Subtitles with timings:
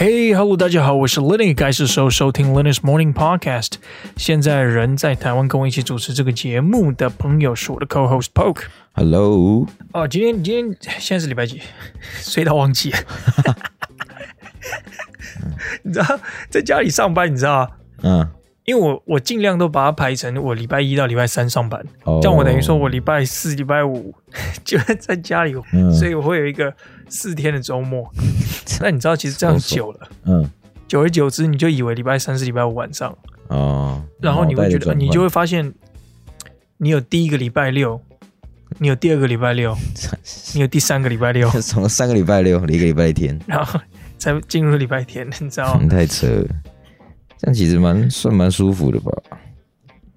[0.00, 3.72] Hey, hello，大家好，我是 Lenny，该是时候收听 Lenny's Morning Podcast。
[4.16, 8.62] 现在人在台湾，跟我一起主持这个节目的朋友是我的 Co-host Poke。
[8.94, 9.66] Hello。
[9.92, 11.60] 哦，今天今天现在是礼拜几？
[12.22, 12.90] 睡到忘记。
[15.84, 17.70] 你知道在家里上班，你知道
[18.02, 18.26] 嗯。
[18.70, 22.22] 因为我我尽量都把它排成我礼拜一到礼拜三上班，oh.
[22.22, 24.14] 这样我等于说我礼拜四、礼拜五
[24.64, 26.72] 就在家里，嗯、所以我会有一个
[27.08, 28.08] 四天的周末。
[28.80, 30.48] 那你知道，其实这样久了，嗯，
[30.86, 33.12] 久而久之，你就以为礼拜三是礼拜五晚上
[33.48, 35.74] 哦，然后你会觉得，你就会发现，
[36.76, 38.00] 你有第一个礼拜六，
[38.78, 39.76] 你有第二个礼拜六，
[40.54, 43.80] 你有第三个礼拜六，从三个礼拜六一个礼拜天，然后
[44.16, 45.88] 才进入礼拜天，你知道吗？
[45.90, 46.46] 太扯了。
[47.40, 49.10] 这样其实蛮算蛮舒服的吧？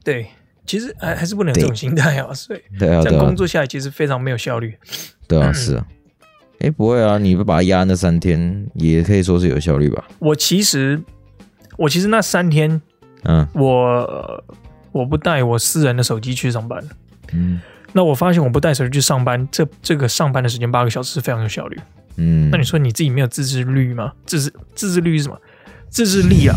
[0.03, 0.27] 对，
[0.65, 4.77] 其实还还是不能有这种心态啊，所以这样工作下来其实非常没有效率。
[5.25, 5.87] 对啊，是啊。
[6.59, 10.05] 哎，不会啊，你不把它压那三天，也可以说是有效率吧？
[10.19, 11.01] 我其实，
[11.77, 12.81] 我其实那三天，
[13.23, 14.43] 嗯，我
[14.91, 16.83] 我不带我私人的手机去上班。
[17.31, 17.61] 嗯，
[17.93, 21.79] 那我发现我不带手机去上班，这这个上班的时间八个小时是非常有效率。
[22.17, 24.11] 嗯，那你说你自己没有自制力吗？
[24.25, 25.39] 自制自制力是什么？
[25.89, 26.55] 自制力啊！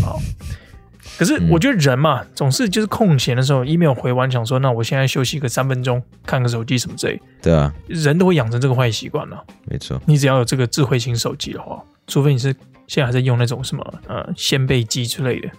[1.17, 7.19] 可是我觉得人嘛，嗯、总是就是空闲的时候，email 回完，想说那我现在休息个三分钟，看个手机什么之类。
[7.41, 9.43] 对啊，人都会养成这个坏习惯了。
[9.65, 12.53] 没错，你只要有这个智慧型手机的话，除非你是
[12.85, 15.49] 现在还在用那种什么呃掀背机之类的，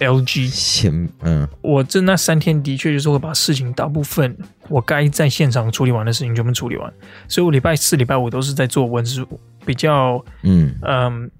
[0.06, 4.36] LG 掀嗯，我这那三天的确就是会把事情大部分
[4.68, 6.92] 我该在现场处理完的事情全部处理完，
[7.28, 9.26] 所以我礼拜四、礼拜五都是在做文书，
[9.64, 11.30] 比较嗯嗯。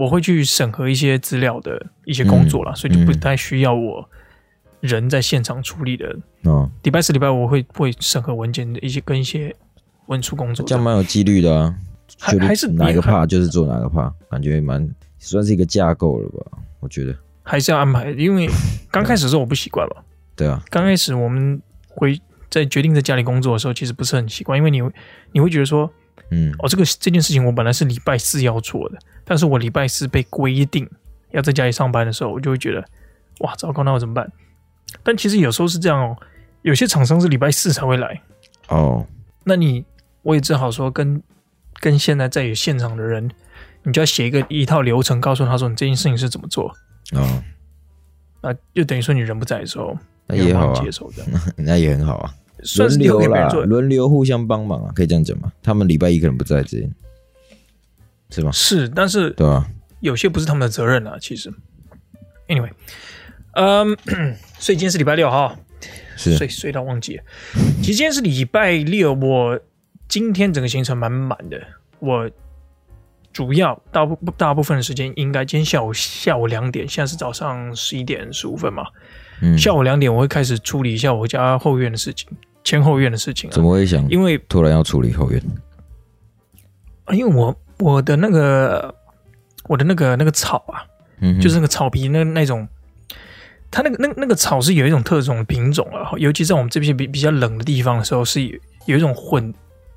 [0.00, 4.08] 我会去审核一些资料的一些工作啦，嗯、所以就不太需要我
[4.80, 6.16] 人在现场处理的。
[6.44, 9.54] 哦，礼拜四、礼拜五会会审核文件的一些跟一些
[10.06, 11.76] 文书工作，这样蛮有纪律的啊。
[12.18, 16.58] 还还是哪一个 part 就是做哪个 part，感觉蛮算是一个架构了吧？
[16.80, 18.48] 我觉得还是要安排，因为
[18.90, 20.02] 刚开始的时候我不习惯吧。
[20.34, 22.18] 对啊，刚开始我们会
[22.48, 24.90] 在决定在家里工作的时候，其实不是很习惯，因为你会
[25.32, 25.92] 你会觉得说。
[26.30, 30.88] 嗯，哦，这个这件事情我本来是礼拜四要做的，但是我礼拜四被规定
[31.30, 32.84] 要在家里上班的时候，我就会觉得，
[33.40, 34.30] 哇，糟糕，那我怎么办？
[35.02, 36.16] 但其实有时候是这样哦，
[36.62, 38.20] 有些厂商是礼拜四才会来
[38.68, 39.06] 哦，
[39.44, 39.84] 那你
[40.22, 41.22] 我也只好说跟
[41.74, 43.30] 跟现在在有现场的人，
[43.84, 46.68] 你就要写一个一套流程，告诉他说你这件事情是怎么做
[47.12, 47.42] 哦，
[48.42, 50.84] 那就等于说你人不在的时候，那也好啊，
[51.56, 52.34] 那也很好啊。
[52.78, 55.52] 轮流啦，轮流互相帮忙啊，可以这样讲吗？
[55.62, 56.94] 他们礼拜一可能不在这边，
[58.30, 58.50] 是吗？
[58.52, 59.66] 是，但是对啊，
[60.00, 61.16] 有些不是他们的责任啊。
[61.20, 61.52] 其实
[62.48, 62.70] ，anyway，
[63.52, 63.96] 嗯，
[64.58, 65.56] 所以今天是礼拜六哈，
[66.16, 67.24] 是睡睡到忘记了。
[67.82, 69.58] 其实今天是礼拜六，我
[70.08, 71.60] 今天整个行程蛮满的。
[71.98, 72.30] 我
[73.32, 78.84] 主要大部大部分的时间应该今天下午下午两点，现在是早上十一点十五分嘛。
[79.42, 82.28] 嗯，下午两点我会开始处理一下我家后院的事情。
[82.64, 84.08] 前后院的事情啊，怎么会想？
[84.08, 85.42] 因为突然要处理后院
[87.04, 88.94] 啊，因为我我的那个
[89.64, 90.84] 我的那个那个草啊，
[91.20, 92.68] 嗯，就是那个草皮那那种，
[93.70, 99.52] 它那个那那个草是有一种特种的品种啊，尤其在我们这边比比较冷的地方的时候，是有有一种混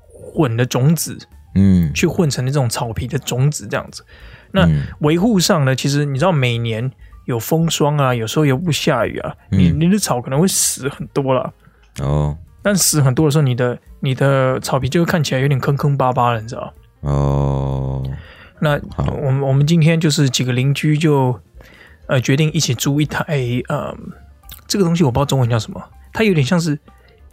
[0.08, 1.18] 混的种子，
[1.54, 4.04] 嗯，去混成那种草皮的种子这样子。
[4.52, 4.68] 那
[5.00, 6.90] 维护上呢，其实你知道，每年
[7.26, 11.52] 有风霜啊，有时候又不下雨啊，你你的草可能会死很多了
[12.00, 12.38] 哦。
[12.64, 18.02] 但死很多的时候，你的你的草皮就会看起来有点坑坑巴巴的，你知道哦。
[18.58, 18.80] 那
[19.20, 21.38] 我们我们今天就是几个邻居就
[22.06, 23.22] 呃决定一起租一台
[23.68, 23.94] 呃
[24.66, 26.78] 这个东西我不知道中文叫什么，它有点像是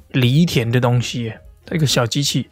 [0.09, 1.31] 犁田的东西，
[1.65, 2.49] 它一个小机器，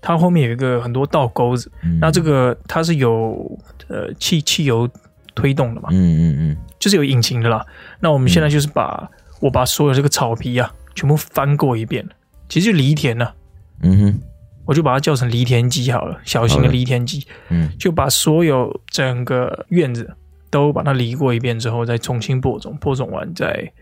[0.00, 4.88] 它后面有一个很多倒钩子，嗯、那这个它是有呃汽汽油
[5.34, 7.66] 推动的嘛，嗯嗯嗯，就是有引擎的啦。
[7.98, 10.72] 那我们现在就是把、嗯、我把所有这个草皮啊。
[10.94, 12.06] 全部翻过一遍，
[12.48, 13.34] 其实就犁田了。
[13.82, 14.20] 嗯哼，
[14.64, 17.26] 我就把它叫成犁田机好了，小型的犁田机。
[17.48, 20.14] 嗯，就把所有整个院子
[20.50, 23.72] 都把它犁过一遍之后，再重新播种，播种完再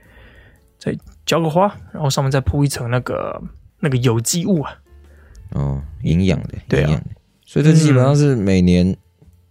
[0.78, 0.96] 再
[1.26, 3.42] 浇个花，然后上面再铺一层那个
[3.80, 4.72] 那个有机物啊。
[5.50, 7.02] 哦，营养的，对啊。
[7.44, 8.96] 所以这基本上是每年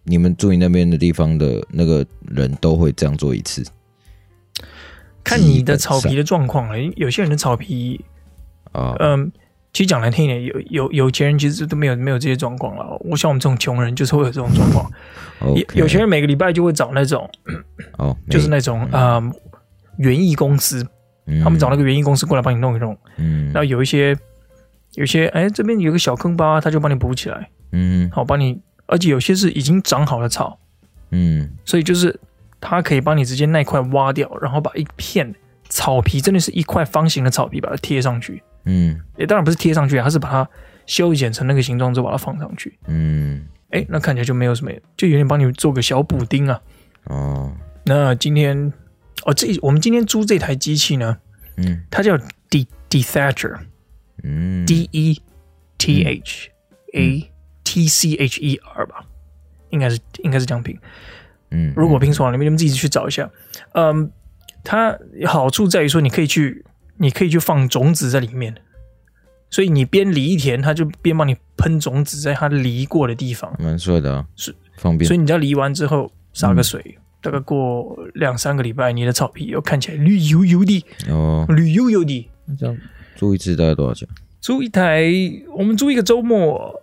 [0.06, 3.64] 你们住你那边的地方的那个人都会这样做一次。
[5.24, 8.04] 看你的草皮的状况了，有些人的草皮，
[8.72, 9.32] 啊，嗯，
[9.74, 12.98] 其实讲难听一点，有有有钱人其实都没有没有这些状况了。
[13.02, 14.92] 我像我们这种穷人，就是会有这种状况。
[15.56, 17.30] 有有钱人每个礼拜就会找那种，
[17.98, 19.22] 哦， 就是那种啊，
[19.98, 20.86] 园艺公司，
[21.44, 22.98] 他们找那个园艺公司过来帮你弄一弄。
[23.18, 24.18] 嗯，然后有一些
[24.96, 27.50] 有一些，哎，这边有个小坑疤，他就帮你补起来。
[27.72, 30.60] 嗯，好，帮你而且有些是已经长好的草，
[31.12, 32.20] 嗯，所以就是
[32.62, 35.34] 它可以帮你直接那块挖掉，然后把一片
[35.70, 40.50] 草皮，真的是一块方形的草皮，把它贴上去，嗯，也当然不是贴上去，它是把它
[40.86, 46.62] 修剪成那个形状之后把它放上去，嗯，哎，那看起来就没有什么，就有点帮你做个小补丁啊。
[47.06, 48.74] 哦，那今天
[49.26, 51.18] 哦，这我们今天租这台机器呢，
[51.58, 52.18] 嗯，它叫
[52.50, 53.58] De Dethatcher，
[54.24, 55.22] 嗯，D E
[55.78, 56.50] T H
[56.94, 57.32] A
[57.64, 59.06] T C H E R 吧，
[59.70, 60.78] 应该是应该是这样拼。
[61.52, 63.30] 嗯，如果拼错了，你们你们自己去找一下。
[63.74, 64.12] 嗯，
[64.64, 66.64] 它好处在于说，你可以去，
[66.98, 68.56] 你可以去放种子在里面，
[69.50, 75.08] 所以你边犁田，它就边帮你喷种子在它犁过的地方，蛮帅的啊，是方便。
[75.08, 82.30] 所以你只要犁完之后洒个水，嗯、大概过两三个礼拜，你的草皮又看起来绿油油的哦，绿油油的。
[82.58, 82.78] 这样
[83.16, 84.08] 租一次大概多少钱？
[84.42, 85.12] 租一台，
[85.56, 86.74] 我们租一个周末，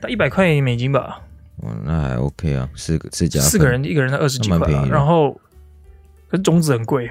[0.00, 1.20] 大概一百块美金吧。
[1.62, 5.32] 哦，那还 OK 啊，四个四家，四个人一个人才二十几块，啊，然后
[6.28, 7.10] 可是种子很贵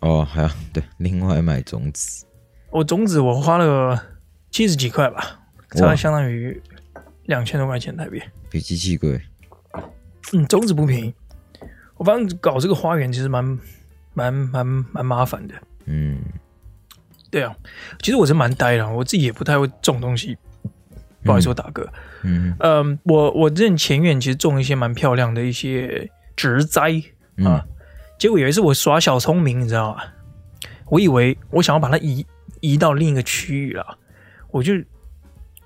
[0.00, 2.26] 哦，还要对，另外买种子。
[2.70, 4.00] 我种子我花了
[4.50, 6.60] 七十几块吧，大概相当于
[7.26, 8.20] 两千多块钱台币，
[8.50, 9.20] 比机器贵。
[10.32, 11.14] 嗯，种子不便宜。
[11.96, 13.44] 我发现搞这个花园其实蛮
[14.12, 15.54] 蛮蛮蛮麻烦的。
[15.86, 16.18] 嗯。
[17.30, 17.54] 对啊，
[18.00, 20.36] 其实我是蛮呆的，我自己也不太会种东西。
[21.24, 21.86] 不好意思，我打嗝。
[22.22, 22.54] 嗯。
[22.58, 27.02] 嗯，我我之前前院其实种一些蛮漂亮的一些植栽
[27.44, 27.64] 啊，
[28.18, 30.02] 结果有一次我耍小聪明，你知道吗？
[30.86, 32.24] 我以为我想要把它移
[32.60, 33.98] 移到另一个区域了，
[34.50, 34.74] 我就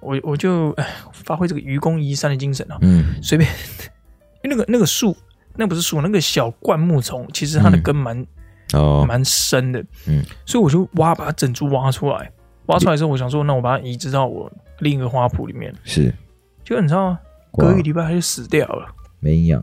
[0.01, 3.51] 我我就哎发挥这个愚公移山的精神啊，嗯，随便，
[4.43, 5.17] 因为那个那个树，
[5.57, 8.27] 那不是树，那个小灌木丛，其实它的根蛮。
[8.75, 12.31] 哦，蛮深的，嗯，所以我就挖，把它整株挖出来。
[12.67, 15.75] 挖出来之后，我想说，那我把它移植到我另一个花圃里面。
[15.85, 16.13] 是，
[16.65, 17.21] 结果你知道吗？
[17.53, 18.87] 隔一个礼拜它就死掉了，
[19.21, 19.63] 没营养。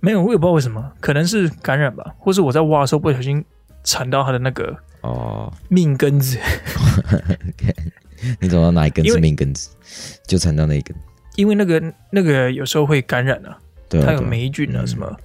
[0.00, 3.44] 没有，我也不知道为什么，可能是感染吧，或是我在挖的时候不小心
[3.84, 6.38] 铲到它的那个哦命根子。
[8.40, 9.70] 你找到哪一根是命根子，
[10.26, 10.96] 就铲到那一根。
[11.36, 13.58] 因为那个那个有时候会感染啊，
[13.88, 15.16] 对啊，它有霉菌啊什么。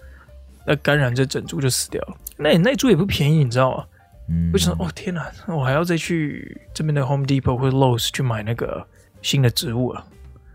[0.67, 3.85] 那感染这整株就死掉了，那那株也不便宜，你知道吗？
[4.29, 8.85] 嗯，我想哦天哪，我还要再去这边的 Home Depot 或者 Lowe's 去买那个
[9.21, 10.05] 新的植物了。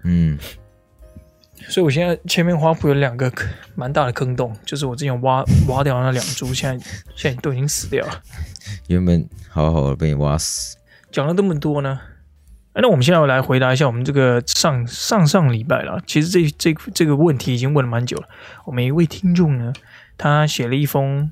[0.05, 0.39] 嗯，
[1.69, 3.33] 所以我现在前面花圃有两个
[3.75, 8.23] 蛮大的坑洞，就是我之前挖挖掉那两株，现在现在都已经死掉了。
[8.89, 10.77] 原本好好的被你挖死。
[11.11, 12.01] 讲了这么多呢，
[12.73, 16.01] 哎，那我们现在要来回答一下我们这个上上上礼拜了。
[16.07, 18.29] 其实这这这个问题已经问了蛮久了。
[18.65, 19.73] 我们一位听众呢。
[20.19, 21.31] 他写了一封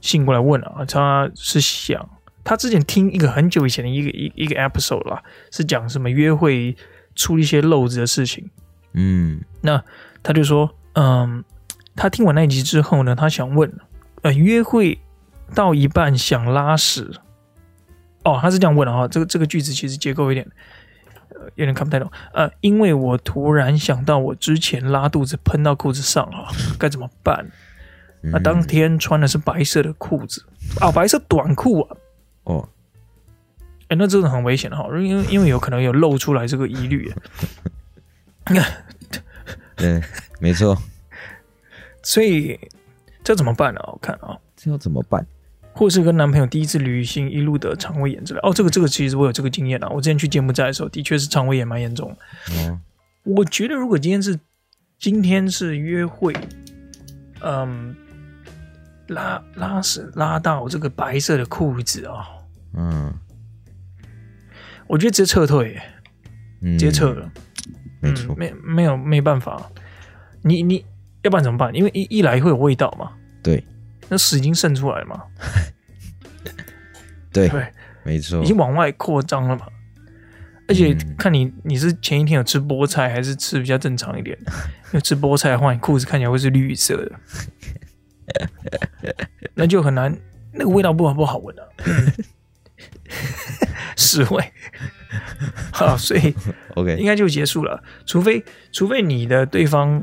[0.00, 2.08] 信过来问啊，他是想
[2.44, 6.76] 他之前听一个很久以前的一个一一个 episode 啦，是讲什么约会
[7.14, 8.50] 出一些漏子的事情。
[8.94, 9.82] 嗯，那
[10.22, 11.44] 他就说，嗯，
[11.94, 13.72] 他听完那一集之后呢，他想问，
[14.22, 15.00] 呃，约会
[15.54, 17.10] 到一半想拉屎，
[18.24, 20.46] 哦，他是这样问的哈，这个这个句子其实结构有点，
[21.30, 22.10] 呃，有点看不太懂。
[22.34, 27.46] 呃，因为我突然想到我之前拉肚子喷到裤子上啊， 该怎么办？
[28.24, 30.44] 那当天穿的是白色的裤子
[30.80, 31.96] 啊，白色短裤啊。
[32.44, 32.68] 哦，
[33.88, 37.12] 哎，那真的很危险哈，因为因为有可能有露出来这个疑虑。
[39.76, 40.02] 对，
[40.40, 40.76] 没错。
[42.02, 42.58] 所以
[43.22, 43.80] 这怎么办呢？
[43.86, 45.24] 我看啊，这要怎么办？
[45.72, 48.40] 或是跟男朋友第一次旅行一路的肠胃炎之类。
[48.42, 49.88] 哦，这个这个其实我有这个经验啊。
[49.88, 52.16] 我之前去柬埔寨的时候，的确是肠胃炎蛮严重的。
[52.68, 52.80] 哦，
[53.24, 54.38] 我觉得如果今天是
[54.98, 56.34] 今天是约会，
[57.40, 57.94] 嗯。
[59.12, 62.24] 拉拉屎拉到这个白色的裤子啊、哦，
[62.74, 63.14] 嗯，
[64.86, 65.80] 我觉得直接撤退，
[66.60, 67.30] 嗯、直接撤了，
[68.00, 69.70] 没错，嗯、没没有没办法，
[70.42, 70.84] 你你
[71.22, 71.74] 要不然怎么办？
[71.74, 73.64] 因为一一来会有味道嘛，对，
[74.08, 75.22] 那屎已经渗出来了嘛，
[77.32, 77.66] 对对，
[78.04, 79.66] 没错，已经往外扩张了嘛，
[80.68, 84.36] 而且看你你是前一天有吃菠菜还是吃比较正常一点，
[84.90, 87.12] 因为吃菠菜的话，你裤子看起来会是绿色的。
[89.54, 90.16] 那就很难，
[90.52, 91.64] 那个味道不好不好闻啊，
[93.96, 94.52] 屎味。
[95.70, 96.34] 好，所以
[96.74, 97.82] OK 应该就结束了。
[98.06, 100.02] 除非除非你的对方，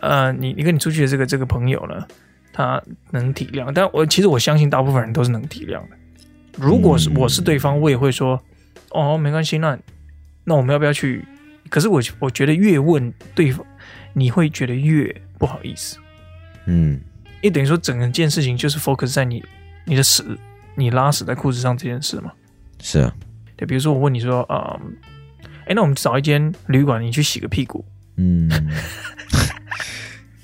[0.00, 2.06] 呃，你你跟你出去的这个这个朋友呢，
[2.52, 2.80] 他
[3.10, 3.72] 能体谅。
[3.72, 5.96] 但我其实我相信大部分人都是能体谅的。
[6.56, 8.40] 如果是我是对方，我也会说，
[8.90, 9.76] 哦，没关系，那
[10.44, 11.24] 那我们要不要去？
[11.68, 13.66] 可是我我觉得越问对方，
[14.12, 15.98] 你会觉得越不好意思。
[16.66, 17.00] 嗯。
[17.40, 19.42] 也等于说，整个件事情就是 focus 在你、
[19.84, 20.24] 你的屎、
[20.74, 22.32] 你拉屎在裤子上这件事嘛。
[22.80, 23.14] 是啊，
[23.56, 24.96] 对，比如说我问你说，啊、嗯，
[25.66, 27.84] 哎，那我们找一间旅馆，你去洗个屁股。
[28.16, 28.48] 嗯，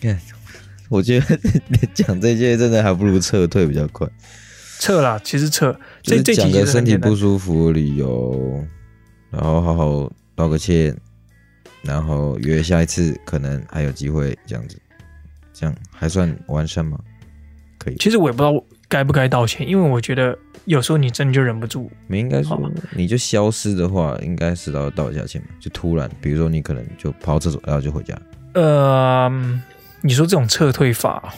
[0.00, 0.18] 看，
[0.88, 1.38] 我觉得
[1.94, 4.08] 讲这些真的还不如撤退比较快。
[4.78, 8.64] 撤啦，其实撤，这这讲个身体不舒服的理由，
[9.30, 10.94] 然后好好道个歉，
[11.82, 14.78] 然后约下一次可能还有机会这样子，
[15.58, 16.98] 这样还算完善吗？
[17.78, 17.96] 可以。
[17.96, 18.52] 其实我也不知道
[18.88, 21.90] 该不该道歉，因为我觉得有时候你真的就忍不住。
[22.06, 22.60] 没应该说，
[22.94, 25.48] 你就消失的话，应该是要道一下歉嘛。
[25.58, 28.14] 就突然，比如说你可能就跑厕所，然后就回家。
[28.52, 29.30] 呃，
[30.02, 31.32] 你说这种撤退法。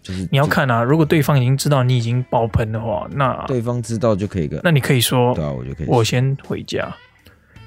[0.00, 4.58] 就是你要看啊，如果对方已经知道你已经爆喷的话，那对方知道就可以跟。
[4.64, 5.86] 那你可以说，对啊，我就可以。
[5.86, 6.90] 我先回家。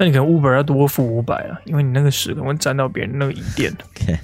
[0.01, 3.71] 那你可能 Uber 要多付五百啊，因为你那个屎可能会沾到别人那个椅垫。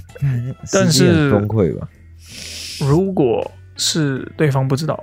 [0.73, 1.87] 但是崩溃吧。
[2.81, 4.99] 如果是对方不知道，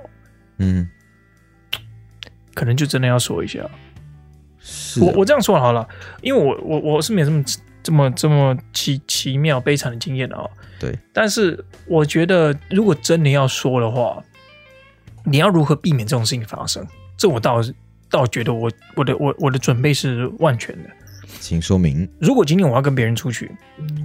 [0.57, 0.85] 嗯，
[2.53, 3.59] 可能就真的要说一下。
[4.59, 5.87] 是啊，我我这样说好了，
[6.21, 7.43] 因为我我我是没有这么
[7.81, 10.45] 这么这么奇奇妙悲惨的经验的啊。
[10.77, 14.21] 对，但是我觉得，如果真的要说的话，
[15.23, 16.85] 你要如何避免这种事情发生？
[17.15, 17.73] 这我倒是
[18.15, 20.89] 倒觉得我我的我我的准备是万全的。
[21.39, 22.07] 请说明。
[22.19, 23.51] 如果今天我要跟别人出去，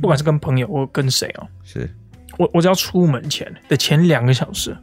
[0.00, 1.88] 不管是跟朋友或跟谁啊，是
[2.36, 4.76] 我我只要出门前的前两个小时，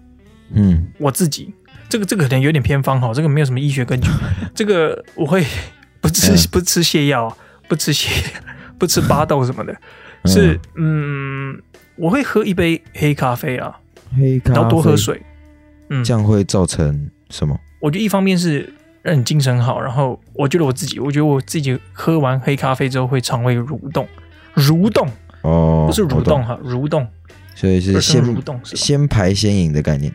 [0.54, 1.54] 嗯，我自己
[1.90, 4.10] 这个这个可能有点偏方哈，这个没有什么医学根据，
[4.56, 5.46] 这个我会
[6.00, 8.10] 不吃、嗯、不吃泻药，不吃泻
[8.80, 9.76] 不吃巴豆什么的，
[10.26, 11.52] 是嗯。
[11.56, 11.62] 嗯
[11.98, 13.76] 我会喝一杯黑咖啡啊，
[14.16, 15.20] 黑咖啡，然后多喝水，
[15.90, 17.60] 嗯，这样会造成什么？
[17.82, 18.72] 我觉得一方面是
[19.08, 24.06] 让你精神好，然后我觉得我自己，我觉得我自己喝完黑咖啡之后会肠胃蠕动，
[24.56, 25.08] 蠕动
[25.44, 27.08] 哦，不是蠕动哈，蠕动，
[27.56, 30.14] 所以是先蠕动，先排先饮的概念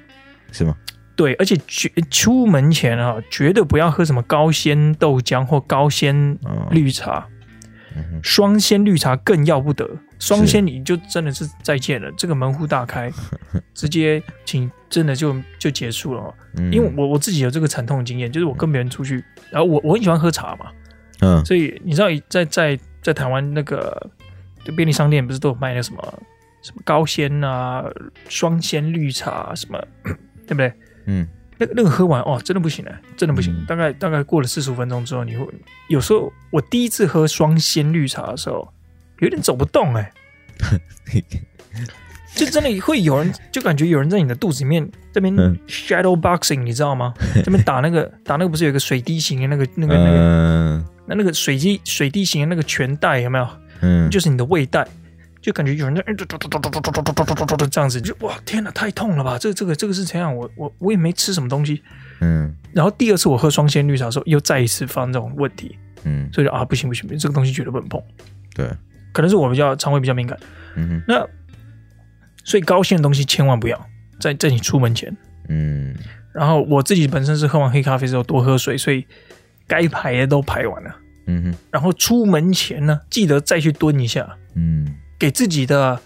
[0.51, 0.77] 是吗？
[1.17, 6.39] 对，而且绝出门前啊，绝对不要喝什么高纤豆浆或高纤
[6.71, 7.21] 绿茶。
[7.21, 7.25] 哦
[8.23, 13.11] 双鲜绿茶更要不得，双鲜你就真的是再见了，这个门户大开，
[13.75, 16.35] 直接请真的就就结束了。
[16.71, 20.67] 因为我我自己有这个惨痛的经验，就是我跟别人出去，然后我我很喜欢喝茶嘛，
[21.21, 24.11] 嗯，所以你知道在在在台湾那个
[24.77, 26.23] 便利商店不是都有卖那什么
[26.63, 27.85] 什么高鲜啊、
[28.29, 29.79] 双鲜绿茶什么，
[30.47, 30.73] 对不对？
[31.07, 31.29] 嗯。
[31.63, 33.55] 那个那个喝完哦，真的不行了，真的不行。
[33.55, 35.47] 嗯、大概大概过了四十五分钟之后，你会
[35.89, 38.69] 有时候我第一次喝双鲜绿茶的时候，
[39.21, 40.13] 有点走不动哎，
[42.35, 45.33] 就真的会有人就感觉有人在你的肚子里面这边
[45.69, 47.15] shadow boxing，你知道吗？
[47.45, 53.49] 这边打那个打那个不是有个水滴形的那个那个那个那那个水滴水滴形的那个拳带有没有？
[53.83, 54.87] 嗯，就是你的胃袋。
[55.43, 59.37] 就感觉有人在嘟嘟嘟嘟嘟嘟嘟嘟嘟嘟嘟嘟这样子，就哇天哪，太痛了吧！
[59.37, 60.35] 这这个这个是怎样？
[60.35, 61.83] 我我我也没吃什么东西，
[62.21, 62.55] 嗯。
[62.73, 66.31] 然后第二次我喝双鲜绿茶的时候，又再一次发生这种问题，嗯。
[66.33, 68.01] 所以啊，不行不行不行，这个东西绝对不能碰。
[68.55, 68.71] 对，
[69.13, 70.39] 可能是我比较肠胃比较敏感，
[70.77, 71.03] 嗯哼。
[71.09, 71.27] 那
[72.45, 73.87] 所以高鲜的东西千万不要
[74.21, 75.15] 在在你出门前，
[75.49, 75.93] 嗯。
[76.33, 79.05] 然后我自己本身是喝完黑咖啡之后多喝水，所以
[79.67, 80.97] 该排的都排完了。
[81.27, 84.37] 嗯哼，然后出门前呢，记得再去蹲一下。
[84.55, 84.87] 嗯，
[85.23, 86.01] 给自己的，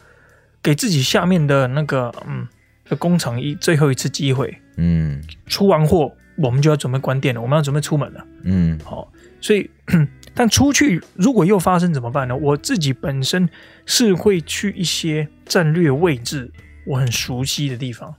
[0.62, 2.46] 给自己下面的那个，嗯
[2.84, 9.70] 的，工厂一最后一次机会，嗯，出完货我们就要准备关店了，我们要准备出门了，嗯，好，所以，
[10.36, 12.36] 但出去如果又发生怎么办呢？
[12.36, 13.48] 我自己本身
[13.86, 16.52] 是会去一些战略位置
[16.86, 18.14] 我很熟悉的地方，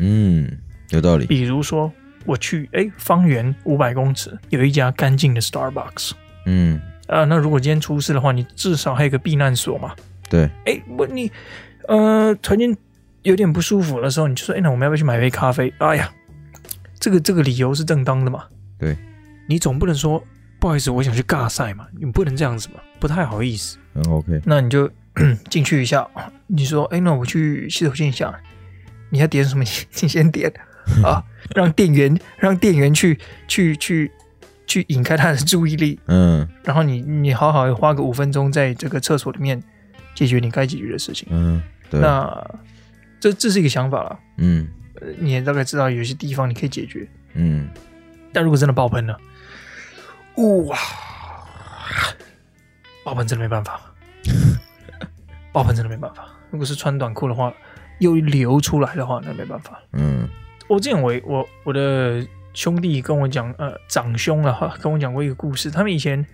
[0.00, 0.50] 嗯，
[0.90, 1.26] 有道理。
[1.26, 1.92] 比如说
[2.24, 6.10] 我去，哎，方圆五百公尺有一家干净的 Starbucks，
[6.46, 9.94] 嗯，啊，那如果今天出事的话，你至少还有个避难所嘛。
[10.34, 11.30] 对，哎，我你，
[11.86, 12.76] 呃，突然间
[13.22, 15.72] 有点不舒服的时候，你就说，哎，那我们要不要去买杯咖啡？
[15.78, 16.10] 哎呀，
[16.98, 18.46] 这个这个理由是正当的嘛？
[18.76, 18.96] 对，
[19.48, 20.20] 你总不能说
[20.58, 23.78] 不好意思，我想去尬赛嘛，你不能这样子嘛，不太好意思。
[23.94, 24.90] 嗯，OK，那你就
[25.48, 26.04] 进去一下，
[26.48, 28.34] 你说，哎，那我去洗手间一下，
[29.10, 29.62] 你要点什么？
[30.02, 30.52] 你先点
[31.04, 31.22] 啊，
[31.54, 34.10] 让店员让店员去去去
[34.66, 39.62] 去引开他的注意力，嗯，然后你你好好花个五分钟在这个厕所里面。
[40.14, 41.28] 解决你该解决的事情。
[41.30, 42.00] 嗯，对。
[42.00, 42.50] 那
[43.20, 44.18] 这这是一个想法了。
[44.38, 44.68] 嗯，
[45.18, 47.08] 你也大概知道有些地方你可以解决。
[47.34, 47.68] 嗯，
[48.32, 49.18] 但如果真的爆喷了，
[50.36, 50.76] 哇，
[53.04, 53.80] 爆喷真的没办法。
[55.52, 56.28] 爆喷真的没办法。
[56.50, 57.52] 如果是穿短裤的话，
[57.98, 59.80] 又流出来的话，那没办法。
[59.92, 60.28] 嗯，
[60.68, 65.70] 我之前我我我的兄弟跟我讲，呃，长兄啊，跟我讲过一个故事。
[65.70, 66.24] 他们以前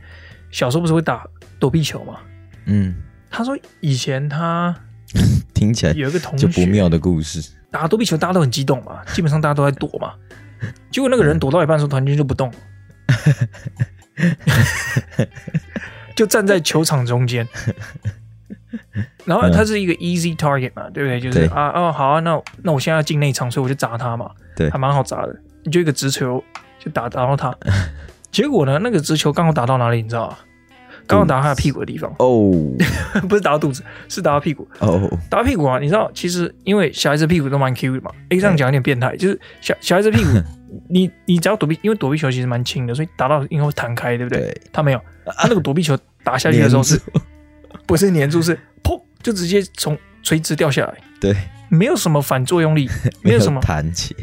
[0.51, 1.27] 小时候不是会打
[1.59, 2.21] 躲避球吗？
[2.67, 2.95] 嗯。
[3.31, 4.75] 他说：“以前他
[5.55, 10.13] 听起来有一个同学就不妙的故事，打躲避球，大家都很激动嘛，基本上大家都在躲嘛。
[10.91, 12.53] 结果那个人躲到一半的时候，突然间就不动，
[16.15, 17.47] 就站在球场中间。
[19.25, 21.21] 然后他是一个 easy target 嘛，对不对？
[21.21, 25.35] 就是啊哦好啊，那那我现在要进内场，所以我就砸他嘛，对还蛮好砸的。
[25.65, 26.43] 你就一个直球
[26.79, 27.55] 就打打到他，
[28.31, 30.37] 结果呢，那个直球刚好打到哪里，你知道吗？
[31.11, 32.52] 刚好打到他屁股的地方哦，
[33.29, 34.67] 不是打到肚子，是打到屁股。
[34.79, 35.79] 哦，打到屁股啊！
[35.81, 38.11] 你知道，其实因为小孩子屁股都蛮 Q 的嘛。
[38.29, 40.31] 哎，这样讲有点变态，就是小小孩子屁股，
[40.88, 44.40] 你你只要躲避，因为躲避球其实蛮轻的，所以打到应该会弹开，对不对？
[44.40, 45.00] 对，他没有，
[45.37, 47.00] 他那个躲避球打下去的时候是，
[47.87, 50.95] 不是粘住，是砰，就直接从垂直掉下来。
[51.21, 51.35] 对，
[51.69, 52.88] 没有什么反作用力，
[53.23, 54.14] 没有什么弹起。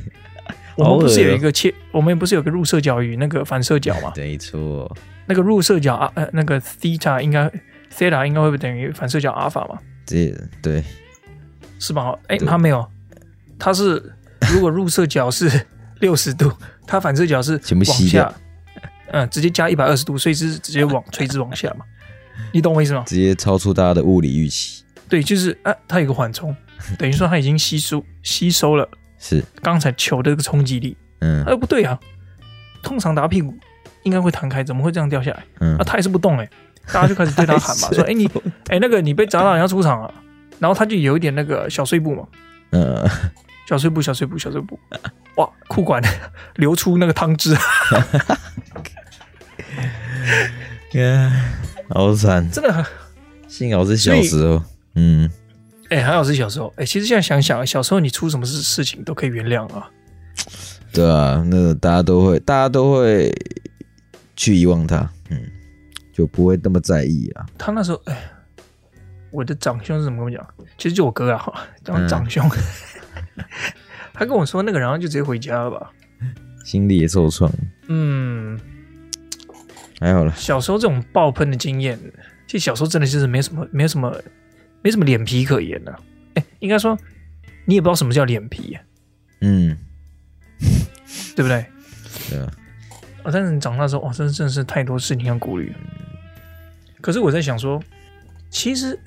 [0.78, 4.14] 我们不是有一个切，我们不是有个入射角与那个反射角吗？
[4.16, 4.96] 没错。
[5.26, 7.52] 那个入射角啊，呃，那个 theta 应该
[7.94, 9.78] theta 应该会不会等于反射角阿尔法嘛？
[10.06, 10.84] 这对，
[11.80, 12.16] 是吧？
[12.28, 12.88] 哎，他没有，
[13.60, 14.14] 他是
[14.54, 15.50] 如果入射角是
[16.00, 16.52] 六十度，
[16.86, 18.34] 它反射角是往下，
[19.08, 21.84] 嗯，直接加一百二十度，所以是直接往垂直往下嘛？
[22.54, 23.04] 你懂我意思吗？
[23.06, 24.84] 直接超出大家的物理预期。
[25.10, 26.56] 对，就是啊，它有个缓冲，
[26.98, 28.88] 等于说它已经吸收吸收了
[29.20, 29.44] 是。
[29.62, 30.96] 刚才球的这个冲击力。
[31.20, 32.00] 嗯，哎，不对啊，
[32.84, 33.54] 通常打屁股。
[34.04, 35.44] 应该会弹开，怎么会这样掉下来？
[35.60, 36.50] 嗯，啊，他也是不动哎，
[36.94, 38.26] 大家就开始对他喊嘛， 说：“哎，你，
[38.70, 40.10] 哎，那个你被砸到，你要出场啊。”
[40.60, 42.24] 然后他就有一点那个小碎步嘛，
[42.72, 43.06] 嗯，
[43.68, 44.80] 小碎步，小碎步，小碎步，
[45.36, 46.02] 哇，裤管
[46.56, 47.54] 流出那个汤汁，
[51.90, 52.86] 好惨，真的很，
[53.50, 54.64] 幸好是小时候，
[54.96, 55.30] 嗯，
[55.90, 59.90] 哎，还好是小时候，哎，其实现在想想，小时候你出什么事事情都可以原谅啊，
[60.92, 63.34] 对啊，那个大家都会，大家都会。
[64.40, 64.98] 去遗忘他，
[65.32, 65.42] 嗯，
[66.14, 67.44] 就不会那么在意啊。
[67.58, 68.16] 他那时候，哎，
[69.32, 70.48] 我的长兄是怎么跟我讲？
[70.78, 72.48] 其实就我哥啊，叫长兄。
[73.36, 73.44] 嗯、
[74.14, 75.90] 他跟我说，那个然后就直接回家了吧，
[76.64, 77.52] 心里也受创。
[77.88, 78.60] 嗯，
[80.00, 80.32] 还好了。
[80.36, 81.98] 小时候这种爆喷的经验，
[82.46, 84.16] 其实小时候真的就是没什么，没有什么，
[84.88, 86.00] 没什么脸皮可言的、啊。
[86.36, 86.98] 哎，应该说，
[87.66, 88.82] 你也不知道什么叫脸皮、啊，
[89.42, 89.78] 嗯，
[91.36, 91.66] 对不对？
[92.30, 92.46] 对啊。
[93.24, 95.76] 啊但是你长大之后，哇，真真的是太多事情要顾虑了。
[97.02, 97.84] 可是我在想说，
[98.50, 98.98] 其实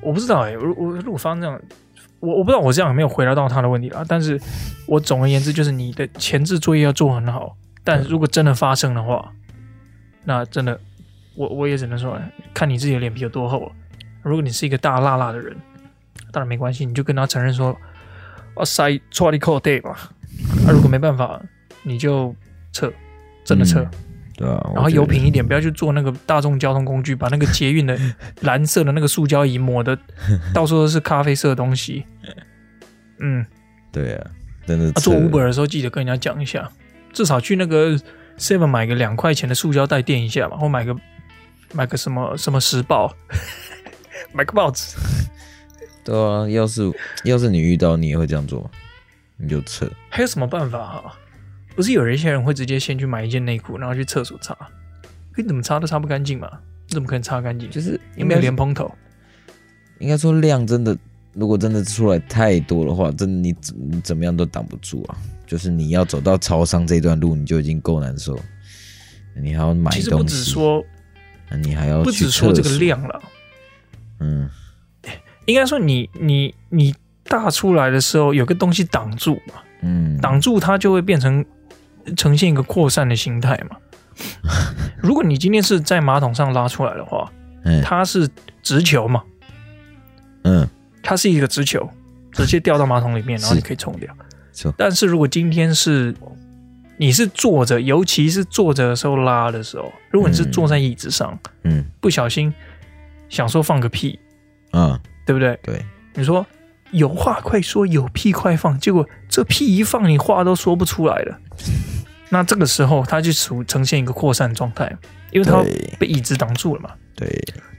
[0.00, 1.62] 我不知道哎、欸，我我如果发生这样，
[2.18, 4.04] 我我不知道我这样有没有回答到他的问题啊。
[4.08, 4.40] 但是
[4.88, 7.56] 我总而言之，就是你的前置作业要做很好。
[7.84, 9.32] 但如果真的发生的话，
[10.24, 10.80] 那真的，
[11.36, 12.20] 我我也只能说，
[12.52, 13.72] 看你自己的脸皮有多厚了。
[14.28, 15.56] 如果你是一个大辣辣的人，
[16.32, 17.76] 当然没关系，你就跟他承认说，
[18.54, 20.10] 我塞 call day 吧。
[20.66, 21.40] 啊，如果没办法，
[21.82, 22.34] 你就。
[22.72, 22.92] 撤，
[23.42, 23.90] 真的撤，嗯，
[24.36, 24.70] 对啊。
[24.74, 27.98] 然后油品一点，不要去坐那个大众交通工具，把那个捷运的
[28.42, 29.98] 蓝色的那个塑胶椅抹的
[30.52, 32.04] 到处都是咖啡色的东西。
[33.18, 33.46] 嗯，
[33.90, 34.26] 对啊，
[34.66, 34.92] 真的。
[35.00, 36.70] 坐 Uber 的时候记得跟人家讲一下，
[37.14, 37.98] 至少去那个
[38.36, 40.94] Seven 买个两块钱的塑胶袋垫一下吧，或买个
[41.72, 43.16] 买个什么什么时报，
[44.32, 44.96] 买个帽子。
[46.04, 46.92] 对啊，要是
[47.24, 48.70] 要是你遇到，你也会这样做吗？
[49.36, 49.90] 你就撤。
[50.08, 51.18] 还有什么办法哈？
[51.74, 54.54] 不是有一些人会直接先去买一件内裤，然后去厕所擦，
[55.32, 56.48] 可你怎么擦都擦不干净嘛？
[56.88, 57.68] 你怎么可能擦干净？
[57.68, 58.90] 就是有没有莲蓬头？
[59.98, 60.96] 应该说量真的，
[61.32, 65.18] 如果真的出来太多的话，真的你你怎么样都挡不住啊！
[65.46, 68.38] 就是你要走到超商这段路，你就已经够难受，
[69.34, 69.98] 你还要买东西。
[70.00, 70.84] 其实不只说，
[71.62, 73.22] 你还要不只说这个量了。
[74.20, 74.48] 嗯，
[75.46, 79.54] 应该说你你你大出来的时候有个东西挡住嘛？
[79.82, 81.44] 嗯，挡住它就会变成。
[82.16, 83.76] 呈现一个扩散的形态嘛？
[85.02, 87.28] 如果你今天是在马桶上拉出来的话，
[87.82, 88.28] 它是
[88.62, 89.24] 直球嘛？
[90.44, 90.68] 嗯，
[91.02, 91.90] 它是一个直球，
[92.30, 94.08] 直接掉到马桶里面， 然后你可以冲掉。
[94.76, 96.14] 但是如果今天是
[96.96, 102.54] 你是坐着，尤其是坐着的时候拉的时候，如果你是坐在椅子上，嗯，不小心
[103.28, 104.18] 想说放个屁，
[104.72, 105.58] 嗯，对不对？
[105.62, 105.84] 对，
[106.14, 106.46] 你说
[106.92, 111.38] 有话快说，有屁快放，结果这屁一放，你话都说不出来了。
[112.30, 114.96] 那这个时候，它就呈呈现一个扩散状态，
[115.30, 115.62] 因为它
[115.98, 116.90] 被椅子挡住了嘛。
[117.14, 117.28] 对。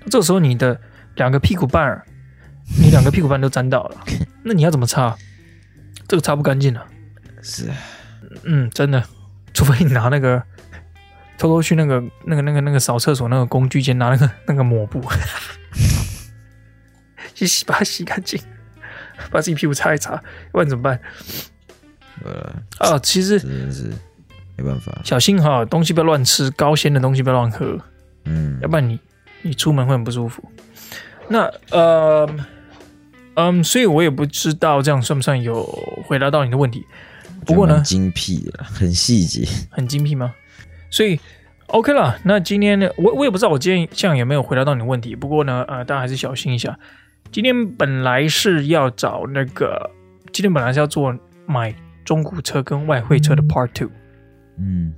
[0.09, 0.79] 这个时候，你的
[1.15, 2.05] 两个屁股瓣儿，
[2.79, 3.97] 你两个屁股瓣都沾到了，
[4.43, 5.15] 那你要怎么擦？
[6.07, 6.85] 这个擦不干净啊。
[7.41, 7.69] 是。
[8.43, 9.03] 嗯，真的，
[9.53, 10.41] 除非你拿那个
[11.37, 15.01] 偷偷去那个那个那个那个扫厕所那个工具间拿那个那个抹布，
[17.35, 18.39] 去洗把它洗干净，
[19.29, 20.21] 把自己屁股擦一擦，要
[20.51, 20.99] 不然怎么办？
[22.23, 23.91] 呃啊，其实真是
[24.57, 27.79] 没办法，小心哈，东西不要乱吃，高鲜的东西不要乱喝，
[28.25, 28.99] 嗯，要不然你
[29.43, 30.43] 你出门会很不舒服。
[31.29, 32.27] 那呃
[33.35, 35.63] 嗯，所以我也不知道这样算不算有
[36.07, 36.83] 回答到你的问题。
[37.45, 40.33] 不过呢，精辟了，很细节，很精辟吗？
[40.89, 41.19] 所以
[41.67, 45.15] OK 了，那今天呢，我我也不知道我今天这样有没有回答到你的问题。
[45.15, 46.79] 不过呢，呃，大家还是小心一下。
[47.29, 49.91] 今天本来是要找那个，
[50.31, 51.13] 今天本来是要做
[51.45, 53.89] 买中古车跟外汇车的 Part Two。
[54.57, 54.93] 嗯，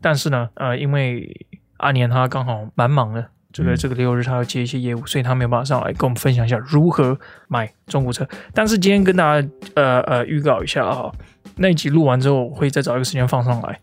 [0.00, 1.46] 但是呢，呃，因为
[1.78, 8.24] 阿年他刚好蛮忙的，这个这个六日他要接一些业务，所以他没有办法上来跟我们分享一下如何买中古车。
[8.54, 11.10] 但是今天跟大家呃呃预告一下啊，
[11.56, 13.80] 那一集录完之后，我会再找一个时间放上来。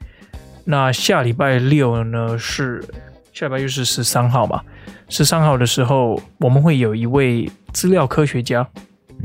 [0.72, 2.80] 那下礼拜六呢，是
[3.34, 4.62] 下礼拜就是十三号嘛？
[5.08, 8.68] 十三号的时候，我们会有一位资料科学家，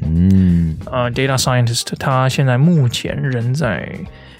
[0.00, 3.86] 嗯，呃，data scientist，他现在目前人在，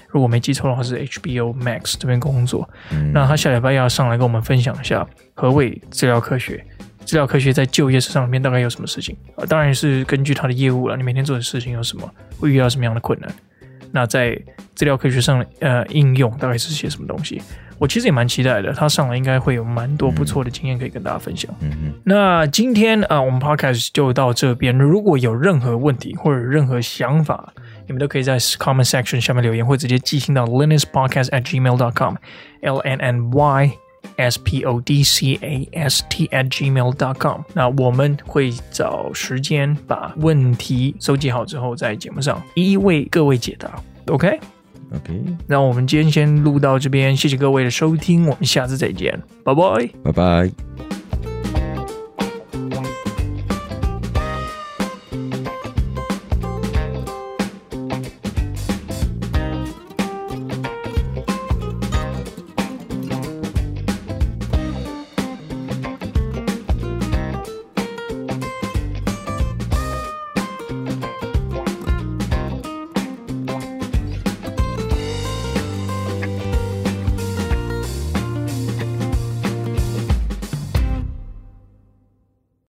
[0.09, 2.67] 如果没记错的话是 HBO Max 这边工作。
[2.89, 6.65] 嗯、那他下礼拜要上来跟我们分享一下何谓资料科学，
[7.05, 9.15] 资料科学在就业市场里面大概有什么事情？
[9.35, 13.31] 呃，当然是根据他的业务了，你每天做的事情有什么，会遇到什么样的困难？
[13.91, 14.39] 那在
[14.73, 17.41] 资料科学上，呃，应用大概是些什么东西？
[17.77, 18.71] 我其实也蛮期待的。
[18.71, 21.53] 他上来应该会有蛮多不错的经验可以跟大家分享。
[21.59, 21.93] 嗯嗯。
[22.05, 24.77] 那今天啊、呃，我们 podcast 就到这边。
[24.77, 27.53] 如果有任何问题或者任何想法，
[27.85, 33.71] 你们都可以在 comment section 下面留言，或直接寄信到 lynspodcast at gmail dot com，l n n y
[34.17, 37.41] s p o d c a s t at gmail dot com。
[37.53, 43.81] 那我们会找时间把问题收集好之后，在节目上一一为各位解答。
[44.07, 50.84] OK，OK，那我们今天先录到这边，谢谢各位的收听，我们下次再见，拜拜，拜拜。